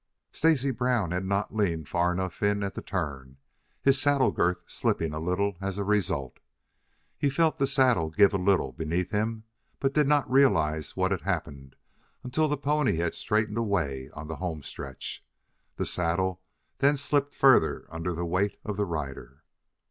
[0.31, 3.37] Stacy Brown had not leaned far enough in at the turn,
[3.83, 6.39] his saddle girth slipping a little as a result.
[7.19, 9.43] He felt the saddle give a little beneath him,
[9.79, 11.75] but did not realize what had happened
[12.23, 15.23] until the pony had straightened away on the home stretch.
[15.75, 16.41] The saddle
[16.79, 19.43] then slipped still further under the weight of the rider.